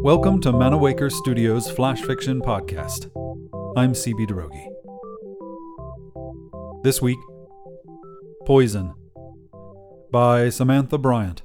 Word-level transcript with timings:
Welcome 0.00 0.40
to 0.40 0.52
Manawaker 0.52 1.12
Studios 1.12 1.70
Flash 1.70 2.00
Fiction 2.00 2.40
Podcast. 2.40 3.10
I'm 3.76 3.92
CB 3.92 4.26
Droege. 4.26 4.72
This 6.82 7.02
week, 7.02 7.18
Poison 8.46 8.94
by 10.10 10.48
Samantha 10.48 10.96
Bryant. 10.96 11.42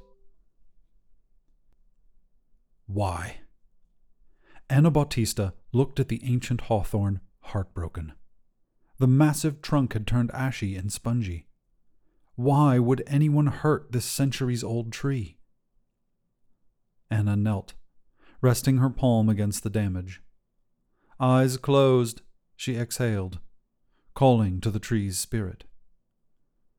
Why? 2.86 3.40
Anna 4.70 4.90
Bautista 4.90 5.52
looked 5.74 6.00
at 6.00 6.08
the 6.08 6.22
ancient 6.24 6.62
hawthorn, 6.62 7.20
heartbroken. 7.40 8.14
The 8.98 9.06
massive 9.06 9.60
trunk 9.60 9.92
had 9.92 10.06
turned 10.06 10.30
ashy 10.32 10.76
and 10.76 10.92
spongy. 10.92 11.48
Why 12.36 12.78
would 12.78 13.02
anyone 13.06 13.46
hurt 13.46 13.92
this 13.92 14.04
centuries 14.04 14.64
old 14.64 14.92
tree? 14.92 15.38
Anna 17.10 17.36
knelt 17.36 17.74
resting 18.44 18.76
her 18.76 18.90
palm 18.90 19.30
against 19.30 19.62
the 19.62 19.70
damage. 19.70 20.20
Eyes 21.18 21.56
closed, 21.56 22.20
she 22.54 22.76
exhaled, 22.76 23.38
calling 24.12 24.60
to 24.60 24.70
the 24.70 24.78
tree's 24.78 25.18
spirit. 25.18 25.64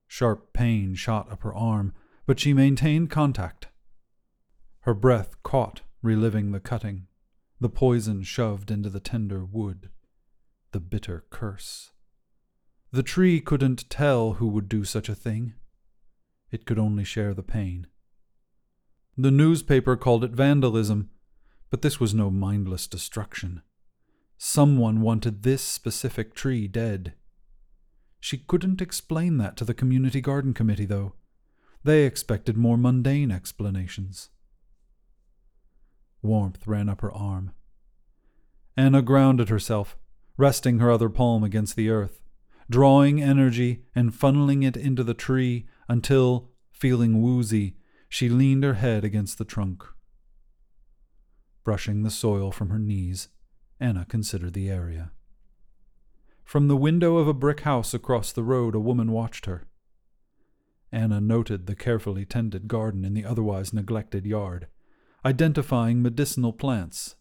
Sharp 0.08 0.54
pain 0.54 0.94
shot 0.94 1.32
up 1.32 1.42
her 1.42 1.56
arm, 1.56 1.92
but 2.28 2.40
she 2.40 2.54
maintained 2.54 3.10
contact. 3.10 3.70
Her 4.82 4.94
breath 4.94 5.42
caught, 5.42 5.82
reliving 6.04 6.52
the 6.52 6.60
cutting, 6.60 7.08
the 7.60 7.70
poison 7.70 8.22
shoved 8.22 8.70
into 8.70 8.92
the 8.92 9.00
tender 9.00 9.44
wood, 9.44 9.90
the 10.72 10.80
bitter 10.80 11.26
curse. 11.32 11.94
The 12.96 13.04
tree 13.04 13.42
couldn't 13.42 13.90
tell 13.90 14.36
who 14.36 14.48
would 14.48 14.70
do 14.70 14.86
such 14.86 15.10
a 15.10 15.16
thing. 15.16 15.54
It 16.50 16.66
could 16.66 16.80
only 16.80 17.04
share 17.04 17.34
the 17.34 17.44
pain. 17.44 17.88
The 19.18 19.32
newspaper 19.32 19.98
called 19.98 20.24
it 20.24 20.32
vandalism, 20.32 21.10
but 21.70 21.82
this 21.82 22.00
was 22.00 22.14
no 22.14 22.32
mindless 22.32 22.88
destruction. 22.88 23.64
Someone 24.38 25.02
wanted 25.02 25.44
this 25.44 25.62
specific 25.62 26.34
tree 26.34 26.70
dead. 26.70 27.16
She 28.22 28.38
couldn't 28.38 28.82
explain 28.82 29.40
that 29.40 29.58
to 29.58 29.66
the 29.66 29.74
community 29.74 30.22
garden 30.22 30.54
committee, 30.54 30.86
though. 30.86 31.16
They 31.84 32.06
expected 32.06 32.56
more 32.56 32.78
mundane 32.78 33.30
explanations. 33.30 34.30
Warmth 36.22 36.66
ran 36.66 36.88
up 36.88 37.02
her 37.02 37.12
arm. 37.12 37.52
Anna 38.78 39.02
grounded 39.02 39.50
herself, 39.50 39.98
resting 40.38 40.80
her 40.80 40.90
other 40.90 41.10
palm 41.10 41.44
against 41.44 41.76
the 41.76 41.90
earth, 41.90 42.22
drawing 42.70 43.22
energy 43.22 43.84
and 43.94 44.14
funneling 44.14 44.66
it 44.66 44.78
into 44.78 45.04
the 45.04 45.14
tree 45.14 45.66
until, 45.88 46.50
feeling 46.72 47.22
woozy, 47.22 47.76
she 48.10 48.30
leaned 48.30 48.64
her 48.64 48.76
head 48.76 49.04
against 49.04 49.38
the 49.38 49.46
trunk. 49.46 49.84
Brushing 51.64 52.04
the 52.04 52.12
soil 52.12 52.52
from 52.52 52.70
her 52.70 52.80
knees, 52.80 53.30
Anna 53.80 54.06
considered 54.06 54.54
the 54.54 54.70
area. 54.70 55.12
From 56.44 56.68
the 56.68 56.78
window 56.78 57.18
of 57.18 57.28
a 57.28 57.34
brick 57.34 57.62
house 57.62 57.94
across 57.94 58.32
the 58.32 58.44
road, 58.44 58.76
a 58.76 58.80
woman 58.80 59.12
watched 59.12 59.48
her. 59.48 59.68
Anna 60.92 61.20
noted 61.20 61.66
the 61.66 61.76
carefully 61.76 62.24
tended 62.24 62.68
garden 62.68 63.04
in 63.04 63.14
the 63.14 63.26
otherwise 63.26 63.74
neglected 63.74 64.26
yard, 64.26 64.68
identifying 65.26 66.02
medicinal 66.02 66.54
plants 66.54 67.16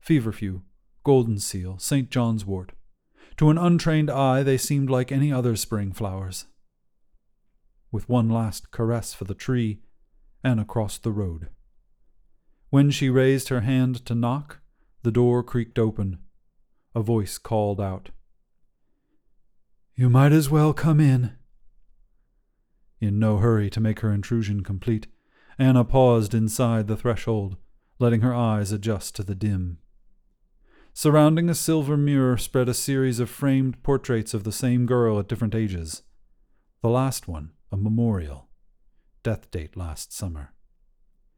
feverfew, 0.00 0.62
golden 1.02 1.36
seal, 1.36 1.78
St. 1.78 2.10
John's 2.10 2.44
wort. 2.44 2.70
To 3.38 3.50
an 3.50 3.58
untrained 3.58 4.10
eye, 4.10 4.42
they 4.42 4.56
seemed 4.56 4.88
like 4.88 5.12
any 5.12 5.30
other 5.30 5.56
spring 5.56 5.92
flowers. 5.92 6.46
With 7.92 8.08
one 8.08 8.30
last 8.30 8.70
caress 8.70 9.12
for 9.12 9.24
the 9.24 9.34
tree, 9.34 9.80
Anna 10.42 10.64
crossed 10.64 11.02
the 11.02 11.12
road. 11.12 11.48
When 12.70 12.90
she 12.90 13.10
raised 13.10 13.48
her 13.48 13.60
hand 13.60 14.04
to 14.06 14.14
knock, 14.14 14.60
the 15.02 15.12
door 15.12 15.42
creaked 15.42 15.78
open. 15.78 16.18
A 16.94 17.02
voice 17.02 17.36
called 17.36 17.80
out, 17.80 18.10
You 19.94 20.08
might 20.08 20.32
as 20.32 20.48
well 20.48 20.72
come 20.72 20.98
in. 20.98 21.32
In 23.00 23.18
no 23.18 23.36
hurry 23.36 23.68
to 23.70 23.80
make 23.80 24.00
her 24.00 24.12
intrusion 24.12 24.62
complete, 24.62 25.06
Anna 25.58 25.84
paused 25.84 26.32
inside 26.32 26.86
the 26.86 26.96
threshold, 26.96 27.56
letting 27.98 28.22
her 28.22 28.34
eyes 28.34 28.72
adjust 28.72 29.14
to 29.16 29.22
the 29.22 29.34
dim. 29.34 29.78
Surrounding 30.98 31.50
a 31.50 31.54
silver 31.54 31.94
mirror 31.94 32.38
spread 32.38 32.70
a 32.70 32.72
series 32.72 33.20
of 33.20 33.28
framed 33.28 33.82
portraits 33.82 34.32
of 34.32 34.44
the 34.44 34.50
same 34.50 34.86
girl 34.86 35.18
at 35.18 35.28
different 35.28 35.54
ages. 35.54 36.00
The 36.80 36.88
last 36.88 37.28
one, 37.28 37.50
a 37.70 37.76
memorial. 37.76 38.48
Death 39.22 39.50
date 39.50 39.76
last 39.76 40.10
summer. 40.14 40.54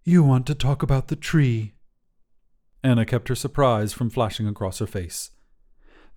You 0.05 0.23
want 0.23 0.47
to 0.47 0.55
talk 0.55 0.85
about 0.85 1.09
the 1.09 1.17
tree. 1.17 1.75
Anna 2.85 3.05
kept 3.05 3.27
her 3.27 3.35
surprise 3.35 3.93
from 3.93 4.11
flashing 4.11 4.47
across 4.47 4.79
her 4.79 4.87
face. 4.87 5.31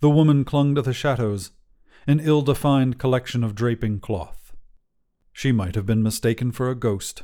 The 0.02 0.10
woman 0.12 0.46
clung 0.46 0.76
to 0.76 0.84
the 0.84 0.94
shadows, 0.94 1.50
an 2.06 2.20
ill 2.20 2.44
defined 2.44 3.00
collection 3.00 3.44
of 3.44 3.56
draping 3.56 4.00
cloth. 4.00 4.56
She 5.34 5.52
might 5.52 5.74
have 5.74 5.88
been 5.88 6.04
mistaken 6.04 6.52
for 6.52 6.70
a 6.70 6.76
ghost. 6.76 7.24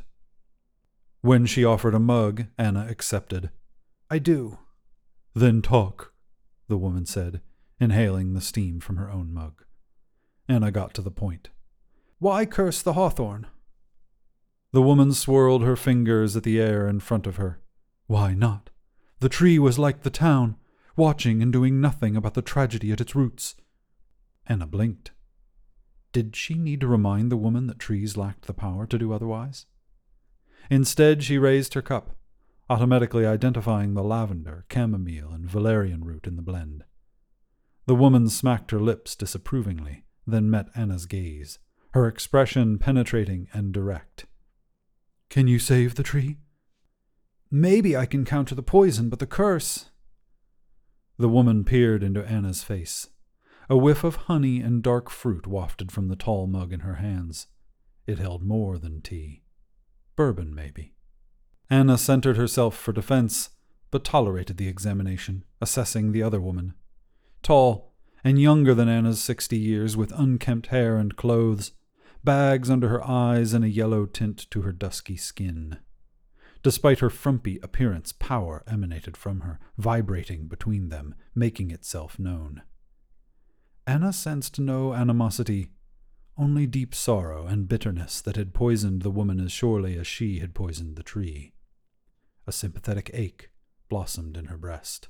When 1.22 1.46
she 1.46 1.64
offered 1.64 1.94
a 1.94 2.00
mug, 2.00 2.46
Anna 2.58 2.88
accepted. 2.90 3.52
I 4.10 4.18
do. 4.18 4.58
Then 5.38 5.62
talk, 5.62 6.14
the 6.68 6.80
woman 6.80 7.06
said, 7.06 7.42
inhaling 7.80 8.34
the 8.34 8.42
steam 8.42 8.80
from 8.80 8.96
her 8.96 9.12
own 9.12 9.32
mug. 9.32 9.66
Anna 10.50 10.72
got 10.72 10.96
to 10.96 11.02
the 11.04 11.12
point. 11.12 11.50
Why 12.18 12.44
curse 12.48 12.82
the 12.82 12.94
hawthorn? 12.94 13.46
The 14.72 14.82
woman 14.82 15.14
swirled 15.14 15.62
her 15.62 15.76
fingers 15.76 16.36
at 16.36 16.42
the 16.42 16.60
air 16.60 16.88
in 16.88 17.02
front 17.02 17.28
of 17.28 17.36
her. 17.36 17.62
Why 18.08 18.34
not? 18.34 18.72
The 19.20 19.30
tree 19.30 19.60
was 19.60 19.78
like 19.78 20.02
the 20.02 20.10
town, 20.10 20.56
watching 20.96 21.44
and 21.44 21.54
doing 21.54 21.80
nothing 21.80 22.16
about 22.16 22.34
the 22.34 22.42
tragedy 22.42 22.92
at 22.92 23.00
its 23.00 23.14
roots. 23.14 23.56
Anna 24.48 24.66
blinked. 24.66 25.12
Did 26.14 26.36
she 26.36 26.56
need 26.56 26.82
to 26.82 26.88
remind 26.88 27.32
the 27.32 27.38
woman 27.38 27.68
that 27.68 27.78
trees 27.78 28.18
lacked 28.18 28.48
the 28.48 28.56
power 28.56 28.88
to 28.88 28.98
do 28.98 29.14
otherwise? 29.14 29.68
Instead, 30.72 31.24
she 31.24 31.38
raised 31.38 31.76
her 31.76 31.84
cup, 31.84 32.16
automatically 32.70 33.26
identifying 33.26 33.94
the 33.94 34.04
lavender, 34.04 34.66
chamomile, 34.72 35.32
and 35.32 35.50
valerian 35.50 36.04
root 36.04 36.28
in 36.28 36.36
the 36.36 36.42
blend. 36.42 36.84
The 37.86 37.96
woman 37.96 38.28
smacked 38.28 38.72
her 38.72 38.80
lips 38.80 39.16
disapprovingly, 39.16 40.04
then 40.26 40.50
met 40.50 40.68
Anna's 40.76 41.06
gaze, 41.06 41.60
her 41.94 42.08
expression 42.08 42.78
penetrating 42.78 43.48
and 43.54 43.72
direct. 43.72 44.26
Can 45.30 45.48
you 45.48 45.60
save 45.60 45.96
the 45.96 46.04
tree? 46.04 46.38
Maybe 47.50 47.96
I 47.96 48.06
can 48.06 48.26
counter 48.26 48.56
the 48.56 48.64
poison, 48.64 49.10
but 49.10 49.20
the 49.20 49.26
curse. 49.26 49.90
The 51.18 51.30
woman 51.30 51.64
peered 51.64 52.04
into 52.04 52.26
Anna's 52.26 52.64
face. 52.64 53.08
A 53.70 53.78
whiff 53.78 54.04
of 54.04 54.16
honey 54.16 54.60
and 54.60 54.84
dark 54.84 55.10
fruit 55.10 55.48
wafted 55.48 55.92
from 55.92 56.10
the 56.10 56.16
tall 56.16 56.48
mug 56.48 56.74
in 56.74 56.82
her 56.82 56.96
hands. 56.96 57.48
It 58.06 58.20
held 58.20 58.44
more 58.44 58.78
than 58.78 59.02
tea. 59.02 59.44
Bourbon, 60.16 60.54
maybe. 60.54 60.94
Anna 61.70 61.98
centered 61.98 62.38
herself 62.38 62.78
for 62.78 62.94
defense, 62.94 63.50
but 63.92 64.04
tolerated 64.04 64.58
the 64.58 64.68
examination, 64.68 65.44
assessing 65.62 66.12
the 66.12 66.24
other 66.24 66.40
woman. 66.40 66.74
Tall, 67.44 67.94
and 68.24 68.40
younger 68.40 68.74
than 68.74 68.90
Anna's 68.90 69.22
sixty 69.22 69.58
years, 69.58 69.98
with 69.98 70.12
unkempt 70.16 70.68
hair 70.68 70.98
and 70.98 71.16
clothes, 71.16 71.72
bags 72.24 72.70
under 72.70 72.90
her 72.90 73.06
eyes, 73.06 73.54
and 73.54 73.64
a 73.64 73.70
yellow 73.70 74.06
tint 74.06 74.50
to 74.52 74.62
her 74.62 74.72
dusky 74.72 75.18
skin. 75.18 75.78
Despite 76.64 77.00
her 77.00 77.10
frumpy 77.10 77.60
appearance, 77.62 78.12
power 78.12 78.64
emanated 78.68 79.16
from 79.16 79.42
her, 79.42 79.60
vibrating 79.78 80.48
between 80.48 80.90
them, 80.90 81.16
making 81.36 81.72
itself 81.72 82.18
known. 82.18 82.62
Anna 83.86 84.12
sensed 84.12 84.60
no 84.60 84.94
animosity, 84.94 85.70
only 86.38 86.68
deep 86.68 86.94
sorrow 86.94 87.46
and 87.46 87.70
bitterness 87.70 88.22
that 88.22 88.36
had 88.36 88.54
poisoned 88.54 89.02
the 89.02 89.12
woman 89.12 89.40
as 89.40 89.52
surely 89.52 89.98
as 89.98 90.08
she 90.08 90.40
had 90.40 90.54
poisoned 90.54 90.96
the 90.96 91.04
tree. 91.04 91.54
A 92.48 92.54
sympathetic 92.54 93.12
ache 93.14 93.50
blossomed 93.90 94.38
in 94.38 94.46
her 94.46 94.58
breast. 94.58 95.10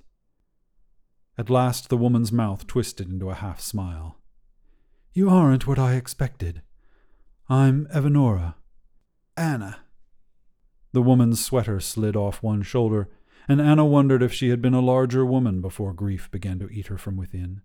At 1.38 1.52
last 1.52 1.90
the 1.90 1.98
woman's 1.98 2.32
mouth 2.32 2.66
twisted 2.66 3.10
into 3.10 3.30
a 3.30 3.36
half 3.36 3.62
smile. 3.62 4.18
You 5.14 5.30
aren't 5.30 5.68
what 5.68 5.78
I 5.78 5.94
expected. 5.94 6.64
I'm 7.48 7.88
Evanora. 7.94 8.56
Anna. 9.38 9.82
The 10.94 11.04
woman's 11.04 11.44
sweater 11.44 11.80
slid 11.80 12.16
off 12.16 12.42
one 12.42 12.64
shoulder, 12.64 13.08
and 13.48 13.62
Anna 13.62 13.86
wondered 13.86 14.24
if 14.24 14.34
she 14.34 14.50
had 14.50 14.62
been 14.62 14.74
a 14.74 14.82
larger 14.82 15.24
woman 15.24 15.62
before 15.62 15.94
grief 15.94 16.32
began 16.32 16.58
to 16.58 16.70
eat 16.70 16.88
her 16.88 16.98
from 16.98 17.18
within. 17.18 17.62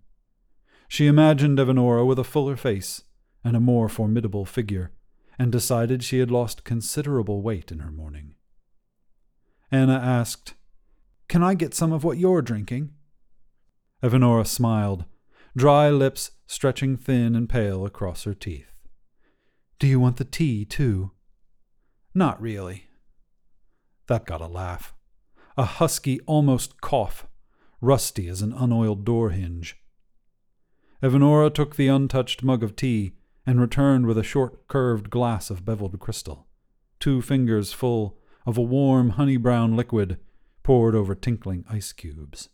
She 0.87 1.07
imagined 1.07 1.57
Evanora 1.57 2.05
with 2.05 2.19
a 2.19 2.23
fuller 2.23 2.55
face 2.55 3.01
and 3.43 3.55
a 3.57 3.59
more 3.59 3.89
formidable 3.89 4.45
figure, 4.45 4.91
and 5.39 5.51
decided 5.51 6.03
she 6.03 6.19
had 6.19 6.29
lost 6.29 6.63
considerable 6.63 7.41
weight 7.41 7.71
in 7.71 7.79
her 7.79 7.91
mourning. 7.91 8.35
Anna 9.73 9.95
asked, 9.95 10.53
Can 11.27 11.41
I 11.41 11.55
get 11.55 11.73
some 11.73 11.91
of 11.91 12.03
what 12.03 12.19
you're 12.19 12.43
drinking? 12.43 12.91
Evanora 14.03 14.45
smiled, 14.45 15.05
dry 15.57 15.89
lips 15.89 16.29
stretching 16.45 16.95
thin 16.95 17.35
and 17.35 17.49
pale 17.49 17.83
across 17.83 18.25
her 18.25 18.35
teeth. 18.35 18.71
Do 19.79 19.87
you 19.87 19.99
want 19.99 20.17
the 20.17 20.25
tea, 20.25 20.63
too? 20.63 21.09
Not 22.13 22.39
really. 22.39 22.85
That 24.05 24.27
got 24.27 24.41
a 24.41 24.47
laugh. 24.47 24.93
A 25.57 25.65
husky, 25.65 26.19
almost 26.27 26.79
cough, 26.79 27.25
rusty 27.81 28.27
as 28.27 28.43
an 28.43 28.53
unoiled 28.53 29.03
door 29.03 29.31
hinge. 29.31 29.77
Evanora 31.01 31.51
took 31.51 31.77
the 31.77 31.87
untouched 31.87 32.43
mug 32.43 32.61
of 32.61 32.75
tea 32.75 33.13
and 33.43 33.59
returned 33.59 34.05
with 34.05 34.19
a 34.19 34.23
short, 34.23 34.67
curved 34.67 35.09
glass 35.09 35.49
of 35.49 35.65
beveled 35.65 35.99
crystal, 35.99 36.45
two 36.99 37.23
fingers 37.23 37.73
full 37.73 38.19
of 38.45 38.57
a 38.57 38.61
warm, 38.61 39.11
honey 39.11 39.37
brown 39.37 39.75
liquid 39.75 40.17
poured 40.63 40.95
over 40.95 41.15
tinkling 41.15 41.65
ice 41.69 41.93
cubes. 41.93 42.49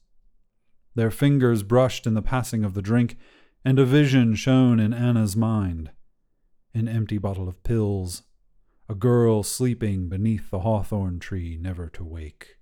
Their 0.96 1.12
fingers 1.12 1.64
brushed 1.64 2.06
in 2.08 2.14
the 2.14 2.22
passing 2.22 2.64
of 2.64 2.74
the 2.74 2.82
drink, 2.82 3.18
and 3.64 3.80
a 3.80 3.86
vision 3.86 4.36
shone 4.36 4.80
in 4.80 4.94
Anna's 4.94 5.36
mind 5.36 5.92
an 6.74 6.88
empty 6.88 7.18
bottle 7.18 7.48
of 7.48 7.64
pills, 7.64 8.24
a 8.88 8.96
girl 8.96 9.44
sleeping 9.44 10.08
beneath 10.08 10.50
the 10.50 10.60
hawthorn 10.60 11.20
tree 11.20 11.58
never 11.60 11.90
to 11.90 12.04
wake, 12.04 12.58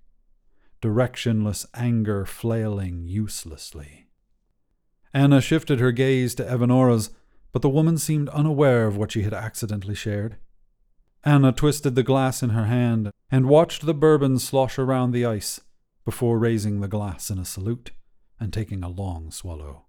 directionless 0.80 1.66
anger 1.74 2.24
flailing 2.24 3.06
uselessly. 3.06 4.08
Anna 5.12 5.40
shifted 5.40 5.80
her 5.80 5.92
gaze 5.92 6.34
to 6.34 6.48
Evanora's, 6.48 7.10
but 7.52 7.62
the 7.62 7.68
woman 7.68 7.98
seemed 7.98 8.28
unaware 8.30 8.86
of 8.86 8.96
what 8.96 9.12
she 9.12 9.22
had 9.22 9.34
accidentally 9.34 9.94
shared. 9.94 10.36
Anna 11.28 11.52
twisted 11.52 11.94
the 11.94 12.02
glass 12.02 12.42
in 12.42 12.50
her 12.50 12.64
hand 12.64 13.12
and 13.30 13.50
watched 13.50 13.84
the 13.84 13.92
bourbon 13.92 14.38
slosh 14.38 14.78
around 14.78 15.10
the 15.10 15.26
ice 15.26 15.60
before 16.06 16.38
raising 16.38 16.80
the 16.80 16.88
glass 16.88 17.28
in 17.28 17.38
a 17.38 17.44
salute 17.44 17.90
and 18.40 18.50
taking 18.50 18.82
a 18.82 18.88
long 18.88 19.30
swallow. 19.30 19.84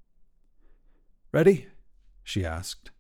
Ready? 1.32 1.68
she 2.24 2.44
asked. 2.44 2.92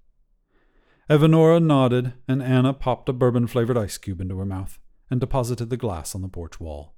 Evanora 1.09 1.62
nodded, 1.62 2.13
and 2.30 2.41
Anna 2.41 2.74
popped 2.74 3.09
a 3.09 3.13
bourbon 3.13 3.45
flavored 3.45 3.77
ice 3.77 3.97
cube 3.97 4.21
into 4.21 4.38
her 4.38 4.45
mouth 4.45 4.80
and 5.09 5.19
deposited 5.19 5.69
the 5.69 5.75
glass 5.75 6.15
on 6.15 6.21
the 6.21 6.30
porch 6.30 6.62
wall. 6.62 6.95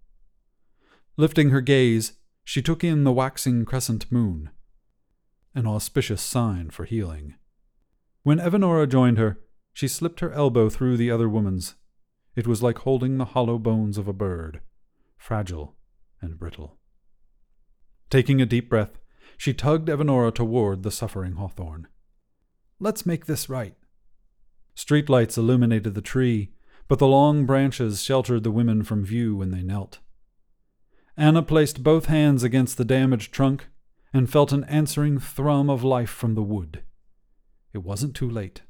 Lifting 1.18 1.50
her 1.50 1.62
gaze, 1.62 2.14
she 2.44 2.62
took 2.62 2.84
in 2.84 3.04
the 3.04 3.12
waxing 3.12 3.66
crescent 3.66 4.12
moon, 4.12 4.52
an 5.56 5.66
auspicious 5.66 6.22
sign 6.22 6.70
for 6.70 6.86
healing. 6.86 7.34
When 8.22 8.38
Evanora 8.38 8.88
joined 8.88 9.18
her, 9.18 9.40
she 9.74 9.88
slipped 9.88 10.20
her 10.20 10.32
elbow 10.32 10.70
through 10.70 10.98
the 10.98 11.12
other 11.12 11.30
woman's. 11.30 11.76
It 12.36 12.48
was 12.48 12.64
like 12.64 12.80
holding 12.80 13.18
the 13.18 13.26
hollow 13.26 13.58
bones 13.58 13.98
of 13.98 14.08
a 14.08 14.14
bird, 14.14 14.62
fragile 15.18 15.76
and 16.22 16.38
brittle. 16.38 16.78
Taking 18.10 18.42
a 18.42 18.46
deep 18.46 18.70
breath, 18.70 19.00
she 19.38 19.54
tugged 19.54 19.90
Evanora 19.90 20.34
toward 20.34 20.84
the 20.84 20.92
suffering 20.92 21.34
hawthorn. 21.34 21.88
Let's 22.80 23.06
make 23.06 23.26
this 23.26 23.50
right, 23.50 23.76
Streetlights 24.76 25.38
illuminated 25.38 25.94
the 25.94 26.02
tree, 26.02 26.52
but 26.88 27.00
the 27.00 27.08
long 27.08 27.46
branches 27.46 28.02
sheltered 28.02 28.44
the 28.44 28.52
women 28.52 28.84
from 28.84 29.06
view 29.06 29.36
when 29.36 29.52
they 29.52 29.62
knelt. 29.62 30.00
Anna 31.18 31.44
placed 31.44 31.84
both 31.84 32.06
hands 32.06 32.44
against 32.44 32.78
the 32.78 32.86
damaged 32.86 33.34
trunk 33.34 33.68
and 34.14 34.30
felt 34.30 34.52
an 34.52 34.64
answering 34.66 35.20
thrum 35.20 35.70
of 35.70 35.84
life 35.84 36.10
from 36.10 36.36
the 36.36 36.42
wood. 36.42 36.84
It 37.74 37.80
wasn't 37.80 38.16
too 38.16 38.30
late. 38.30 38.64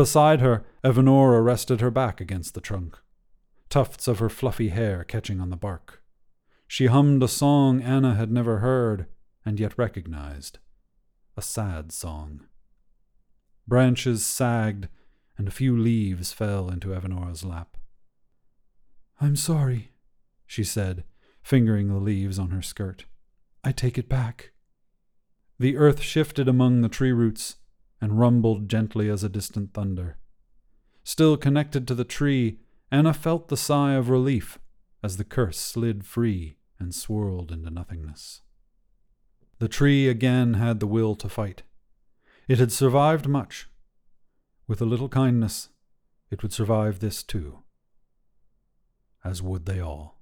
Beside 0.00 0.40
her, 0.40 0.64
Evanora 0.82 1.44
rested 1.44 1.82
her 1.82 1.90
back 1.90 2.22
against 2.22 2.54
the 2.54 2.62
trunk, 2.62 2.96
tufts 3.68 4.08
of 4.08 4.18
her 4.18 4.30
fluffy 4.30 4.70
hair 4.70 5.04
catching 5.04 5.42
on 5.42 5.50
the 5.50 5.58
bark. 5.58 6.02
She 6.66 6.86
hummed 6.86 7.22
a 7.22 7.28
song 7.28 7.82
Anna 7.82 8.14
had 8.14 8.32
never 8.32 8.60
heard 8.60 9.04
and 9.44 9.60
yet 9.60 9.76
recognized 9.76 10.58
a 11.36 11.42
sad 11.42 11.92
song. 11.92 12.46
Branches 13.68 14.24
sagged, 14.24 14.88
and 15.36 15.46
a 15.46 15.50
few 15.50 15.76
leaves 15.78 16.32
fell 16.32 16.70
into 16.70 16.94
Evanora's 16.94 17.44
lap. 17.44 17.76
I'm 19.20 19.36
sorry, 19.36 19.92
she 20.46 20.64
said, 20.64 21.04
fingering 21.42 21.88
the 21.88 22.00
leaves 22.00 22.38
on 22.38 22.48
her 22.52 22.62
skirt. 22.62 23.04
I 23.62 23.72
take 23.72 23.98
it 23.98 24.08
back. 24.08 24.52
The 25.58 25.76
earth 25.76 26.00
shifted 26.00 26.48
among 26.48 26.80
the 26.80 26.88
tree 26.88 27.12
roots 27.12 27.56
and 28.00 28.18
rumbled 28.18 28.68
gently 28.68 29.08
as 29.08 29.22
a 29.22 29.28
distant 29.28 29.74
thunder. 29.74 30.16
Still 31.04 31.36
connected 31.36 31.86
to 31.88 31.94
the 31.94 32.04
tree, 32.04 32.58
Anna 32.90 33.12
felt 33.14 33.48
the 33.48 33.56
sigh 33.56 33.92
of 33.92 34.08
relief 34.08 34.58
as 35.02 35.16
the 35.16 35.24
curse 35.24 35.58
slid 35.58 36.04
free 36.04 36.56
and 36.78 36.94
swirled 36.94 37.52
into 37.52 37.70
nothingness. 37.70 38.42
The 39.58 39.68
tree 39.68 40.08
again 40.08 40.54
had 40.54 40.80
the 40.80 40.86
will 40.86 41.14
to 41.16 41.28
fight. 41.28 41.62
It 42.48 42.58
had 42.58 42.72
survived 42.72 43.28
much. 43.28 43.68
With 44.66 44.80
a 44.80 44.86
little 44.86 45.08
kindness, 45.08 45.68
it 46.30 46.42
would 46.42 46.52
survive 46.52 47.00
this 47.00 47.22
too, 47.22 47.58
as 49.24 49.42
would 49.42 49.66
they 49.66 49.80
all. 49.80 50.19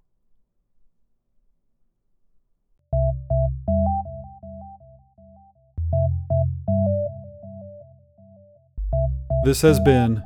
This 9.44 9.62
has 9.62 9.78
been 9.78 10.24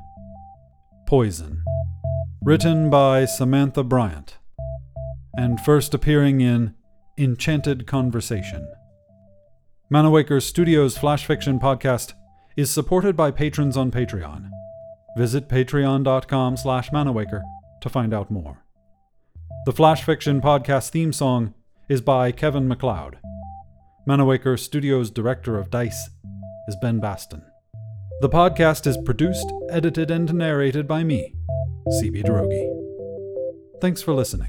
Poison, 1.07 1.63
written 2.43 2.89
by 2.89 3.27
Samantha 3.27 3.85
Bryant, 3.85 4.39
and 5.37 5.61
first 5.61 5.93
appearing 5.93 6.41
in 6.41 6.75
Enchanted 7.19 7.87
Conversation. 7.87 8.67
Manawaker 9.93 10.41
Studios 10.43 10.97
Flash 10.97 11.27
Fiction 11.27 11.61
Podcast 11.61 12.15
is 12.57 12.71
supported 12.71 13.15
by 13.15 13.31
patrons 13.31 13.77
on 13.77 13.91
Patreon. 13.91 14.51
Visit 15.19 15.47
patreon.com 15.47 16.57
slash 16.57 16.89
manawaker 16.89 17.43
to 17.83 17.89
find 17.91 18.15
out 18.15 18.31
more. 18.31 18.65
The 19.67 19.73
Flash 19.73 20.05
Fiction 20.05 20.41
Podcast 20.41 20.89
theme 20.89 21.13
song 21.13 21.53
is 21.87 22.01
by 22.01 22.33
Kevin 22.33 22.67
MacLeod. 22.67 23.19
Manawaker 24.09 24.59
Studios 24.59 25.11
Director 25.11 25.59
of 25.59 25.71
DICE 25.71 26.09
is 26.67 26.77
Ben 26.81 26.99
Baston. 26.99 27.45
The 28.23 28.29
podcast 28.29 28.87
is 28.87 28.97
produced, 29.05 29.53
edited, 29.69 30.09
and 30.13 30.33
narrated 30.33 30.87
by 30.87 31.03
me, 31.03 31.35
CB 32.01 32.23
Droege. 32.23 33.81
Thanks 33.81 34.01
for 34.01 34.15
listening. 34.15 34.47